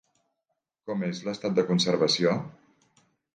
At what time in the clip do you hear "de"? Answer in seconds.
1.59-1.67